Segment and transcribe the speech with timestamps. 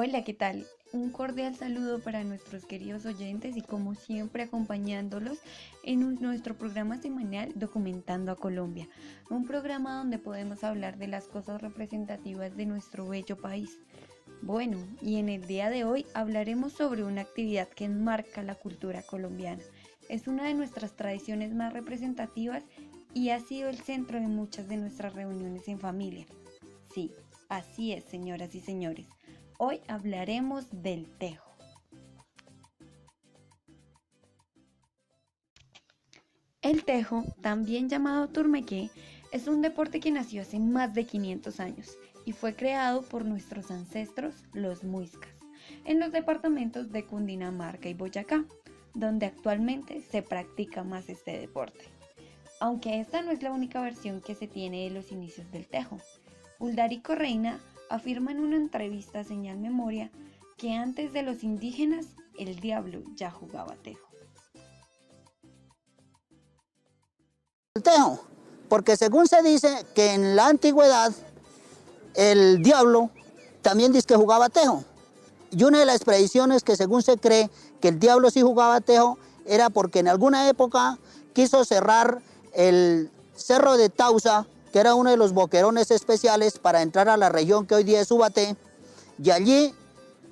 [0.00, 0.64] Hola, ¿qué tal?
[0.92, 5.38] Un cordial saludo para nuestros queridos oyentes y como siempre acompañándolos
[5.82, 8.86] en nuestro programa semanal Documentando a Colombia,
[9.28, 13.80] un programa donde podemos hablar de las cosas representativas de nuestro bello país.
[14.40, 19.02] Bueno, y en el día de hoy hablaremos sobre una actividad que enmarca la cultura
[19.02, 19.64] colombiana.
[20.08, 22.62] Es una de nuestras tradiciones más representativas
[23.14, 26.24] y ha sido el centro de muchas de nuestras reuniones en familia.
[26.94, 27.10] Sí,
[27.48, 29.08] así es, señoras y señores.
[29.60, 31.50] Hoy hablaremos del tejo.
[36.62, 38.88] El tejo, también llamado turmequé,
[39.32, 43.72] es un deporte que nació hace más de 500 años y fue creado por nuestros
[43.72, 45.34] ancestros, los muiscas,
[45.84, 48.44] en los departamentos de Cundinamarca y Boyacá,
[48.94, 51.84] donde actualmente se practica más este deporte.
[52.60, 55.98] Aunque esta no es la única versión que se tiene de los inicios del tejo.
[56.60, 57.58] Uldarico Reina
[57.90, 60.10] afirma en una entrevista a Señal Memoria
[60.56, 62.06] que antes de los indígenas
[62.38, 64.06] el diablo ya jugaba tejo.
[67.74, 68.20] El tejo,
[68.68, 71.12] porque según se dice que en la antigüedad
[72.14, 73.10] el diablo
[73.62, 74.84] también dice que jugaba tejo.
[75.50, 79.18] Y una de las predicciones que según se cree que el diablo sí jugaba tejo
[79.46, 80.98] era porque en alguna época
[81.32, 82.20] quiso cerrar
[82.52, 87.28] el cerro de Tausa que era uno de los boquerones especiales para entrar a la
[87.28, 88.56] región que hoy día es Ubaté,
[89.22, 89.74] y allí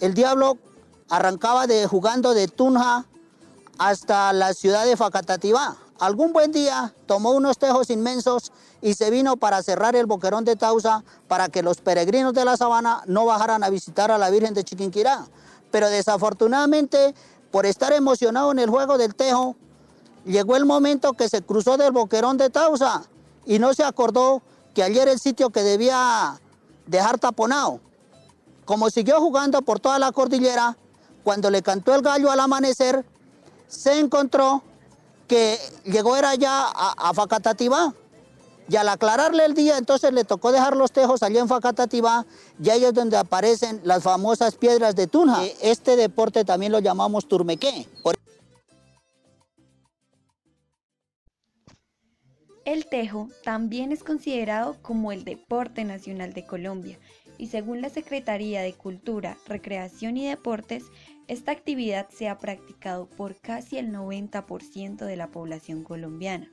[0.00, 0.58] el diablo
[1.08, 3.04] arrancaba de, jugando de Tunja
[3.78, 5.76] hasta la ciudad de Facatativá.
[6.00, 10.56] Algún buen día tomó unos tejos inmensos y se vino para cerrar el boquerón de
[10.56, 14.54] Tausa para que los peregrinos de la sabana no bajaran a visitar a la Virgen
[14.54, 15.26] de Chiquinquirá.
[15.70, 17.14] Pero desafortunadamente,
[17.52, 19.54] por estar emocionado en el juego del tejo,
[20.24, 23.04] llegó el momento que se cruzó del boquerón de Tausa
[23.46, 24.42] y no se acordó
[24.74, 26.40] que ayer el sitio que debía
[26.86, 27.80] dejar taponado.
[28.64, 30.76] Como siguió jugando por toda la cordillera,
[31.24, 33.04] cuando le cantó el gallo al amanecer,
[33.68, 34.62] se encontró
[35.28, 37.94] que llegó era ya a, a Facatativá.
[38.68, 42.24] Y al aclararle el día, entonces le tocó dejar los tejos allá en Facatativá,
[42.62, 45.42] y ahí es donde aparecen las famosas piedras de Tunja.
[45.60, 47.88] Este deporte también lo llamamos turmequé.
[52.72, 56.98] El tejo también es considerado como el deporte nacional de Colombia
[57.36, 60.84] y según la Secretaría de Cultura, Recreación y Deportes,
[61.28, 66.50] esta actividad se ha practicado por casi el 90% de la población colombiana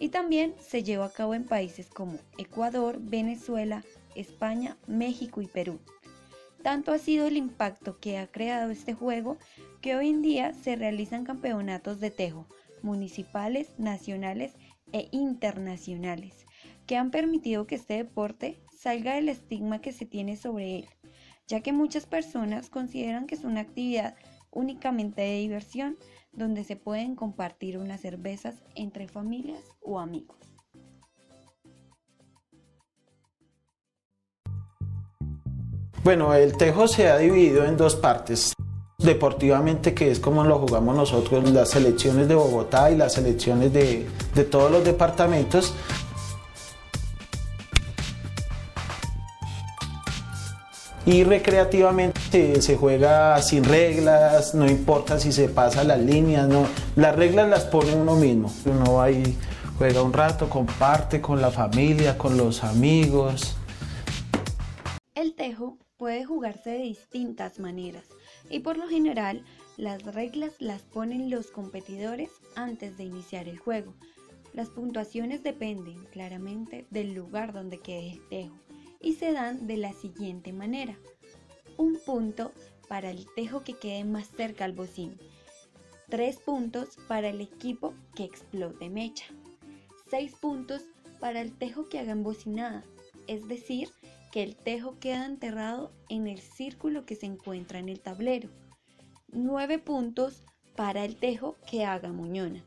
[0.00, 3.84] y también se lleva a cabo en países como Ecuador, Venezuela,
[4.16, 5.78] España, México y Perú.
[6.64, 9.38] Tanto ha sido el impacto que ha creado este juego
[9.80, 12.48] que hoy en día se realizan campeonatos de tejo
[12.82, 14.54] municipales, nacionales
[14.92, 16.46] e internacionales
[16.86, 20.88] que han permitido que este deporte salga del estigma que se tiene sobre él,
[21.46, 24.16] ya que muchas personas consideran que es una actividad
[24.50, 25.96] únicamente de diversión
[26.32, 30.38] donde se pueden compartir unas cervezas entre familias o amigos.
[36.04, 38.54] Bueno, el tejo se ha dividido en dos partes
[39.02, 44.08] deportivamente, que es como lo jugamos nosotros, las selecciones de Bogotá y las selecciones de,
[44.34, 45.74] de todos los departamentos.
[51.04, 56.66] Y recreativamente se juega sin reglas, no importa si se pasa las líneas, no.
[56.94, 58.52] Las reglas las pone uno mismo.
[58.64, 59.36] Uno ahí
[59.78, 63.56] juega un rato, comparte con la familia, con los amigos.
[65.16, 68.04] El tejo puede jugarse de distintas maneras
[68.52, 69.42] y por lo general
[69.78, 73.94] las reglas las ponen los competidores antes de iniciar el juego.
[74.52, 78.54] Las puntuaciones dependen claramente del lugar donde quede el tejo
[79.00, 80.98] y se dan de la siguiente manera.
[81.78, 82.52] Un punto
[82.88, 85.18] para el tejo que quede más cerca al bocín.
[86.10, 89.24] Tres puntos para el equipo que explote mecha.
[90.10, 90.82] Seis puntos
[91.20, 92.84] para el tejo que haga embocinada,
[93.26, 93.88] es decir,
[94.32, 98.48] que el tejo queda enterrado en el círculo que se encuentra en el tablero.
[99.28, 100.42] 9 puntos
[100.74, 102.64] para el tejo que haga muñona,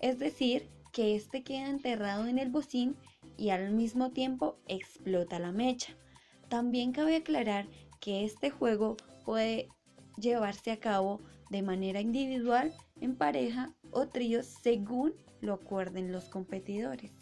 [0.00, 2.96] es decir, que éste queda enterrado en el bocín
[3.36, 5.94] y al mismo tiempo explota la mecha.
[6.48, 7.66] También cabe aclarar
[8.00, 9.68] que este juego puede
[10.16, 17.12] llevarse a cabo de manera individual, en pareja o tríos según lo acuerden los competidores.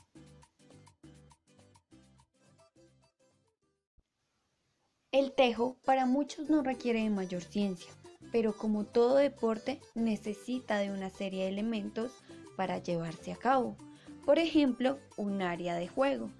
[5.12, 7.90] El tejo para muchos no requiere de mayor ciencia,
[8.32, 12.12] pero como todo deporte necesita de una serie de elementos
[12.56, 13.76] para llevarse a cabo.
[14.24, 16.30] Por ejemplo, un área de juego,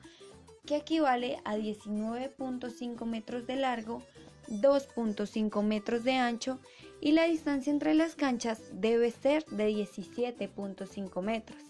[0.66, 4.02] que equivale a 19.5 metros de largo
[4.48, 6.58] 2.5 metros de ancho
[7.00, 11.62] y la distancia entre las canchas debe ser de 17.5 metros.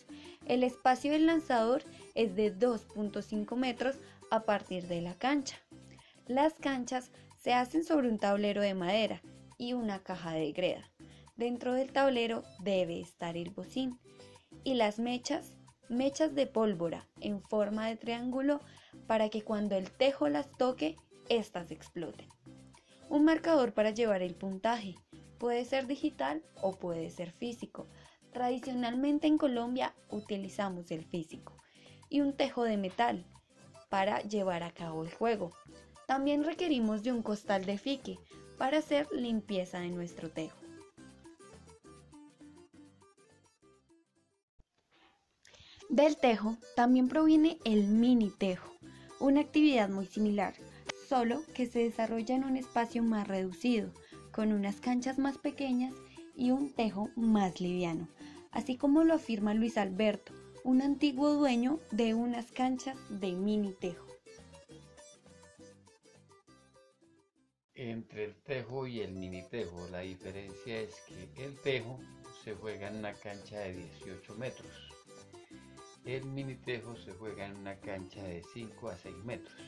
[0.46, 1.82] El espacio del lanzador
[2.14, 3.96] es de 2.5 metros
[4.30, 5.56] a partir de la cancha.
[6.26, 9.22] Las canchas se hacen sobre un tablero de madera
[9.58, 10.90] y una caja de greda.
[11.36, 14.00] Dentro del tablero debe estar el bocín
[14.64, 15.56] y las mechas,
[15.88, 18.60] mechas de pólvora en forma de triángulo
[19.06, 20.96] para que cuando el tejo las toque,
[21.28, 22.28] éstas exploten.
[23.08, 24.96] Un marcador para llevar el puntaje.
[25.38, 27.86] Puede ser digital o puede ser físico.
[28.32, 31.56] Tradicionalmente en Colombia utilizamos el físico.
[32.08, 33.24] Y un tejo de metal
[33.88, 35.52] para llevar a cabo el juego.
[36.06, 38.18] También requerimos de un costal de fique
[38.58, 40.56] para hacer limpieza de nuestro tejo.
[45.88, 48.72] Del tejo también proviene el mini tejo,
[49.20, 50.54] una actividad muy similar,
[51.08, 53.92] solo que se desarrolla en un espacio más reducido,
[54.32, 55.94] con unas canchas más pequeñas
[56.36, 58.08] y un tejo más liviano,
[58.50, 60.32] así como lo afirma Luis Alberto,
[60.64, 64.15] un antiguo dueño de unas canchas de mini tejo.
[67.76, 72.00] Entre el tejo y el mini tejo, la diferencia es que el tejo
[72.42, 74.72] se juega en una cancha de 18 metros.
[76.06, 79.60] El mini tejo se juega en una cancha de 5 a 6 metros.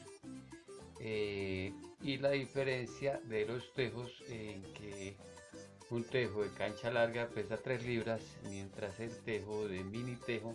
[1.01, 1.71] Eh,
[2.01, 5.15] y la diferencia de los tejos en que
[5.91, 10.55] un tejo de cancha larga pesa 3 libras, mientras el tejo de mini tejo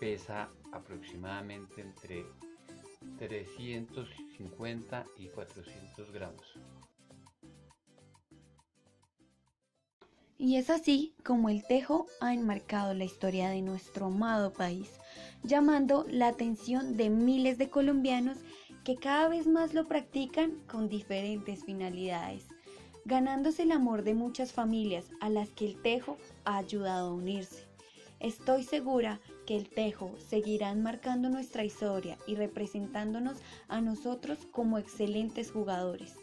[0.00, 2.24] pesa aproximadamente entre
[3.18, 4.23] 350 y
[5.34, 6.46] 400 gramos.
[10.36, 14.90] Y es así como el tejo ha enmarcado la historia de nuestro amado país,
[15.42, 18.38] llamando la atención de miles de colombianos
[18.84, 22.46] que cada vez más lo practican con diferentes finalidades,
[23.04, 27.63] ganándose el amor de muchas familias a las que el tejo ha ayudado a unirse.
[28.24, 33.36] Estoy segura que el tejo seguirá enmarcando nuestra historia y representándonos
[33.68, 36.14] a nosotros como excelentes jugadores.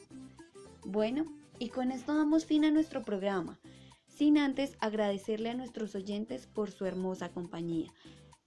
[0.84, 1.26] Bueno,
[1.60, 3.60] y con esto damos fin a nuestro programa,
[4.08, 7.94] sin antes agradecerle a nuestros oyentes por su hermosa compañía.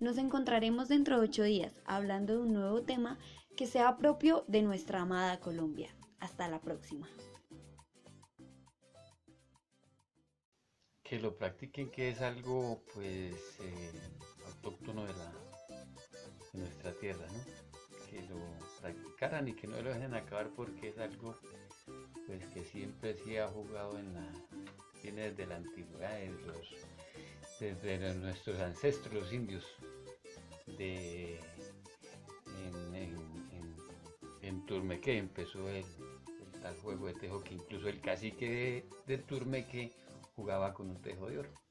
[0.00, 3.18] Nos encontraremos dentro de ocho días hablando de un nuevo tema
[3.56, 5.94] que sea propio de nuestra amada Colombia.
[6.18, 7.06] Hasta la próxima.
[11.04, 13.92] Que lo practiquen, que es algo pues eh,
[14.46, 15.32] autóctono de, la,
[16.52, 18.10] de nuestra tierra, ¿no?
[18.10, 18.38] Que lo
[18.80, 21.38] practicaran y que no lo dejen acabar porque es algo
[22.26, 24.26] pues que siempre se ha jugado en la,
[25.02, 26.18] viene desde la antigüedad,
[27.60, 29.64] desde, nuestros ancestros, los indios,
[30.78, 31.38] de,
[32.94, 33.16] en,
[34.40, 35.84] en, Turmeque empezó el,
[36.62, 39.92] tal juego de tejo que incluso el cacique de, de Turmeque
[40.36, 41.63] jugaba con un tejo de oro.